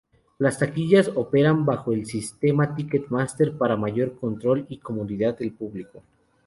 Las 0.39 0.57
taquillas 0.57 1.11
operan 1.13 1.63
bajo 1.63 1.93
el 1.93 2.07
sistema 2.07 2.73
Ticketmaster 2.73 3.55
para 3.55 3.77
mayor 3.77 4.15
control 4.17 4.65
y 4.67 4.79
comodidad 4.79 5.37
del 5.37 5.53
público. 5.53 6.01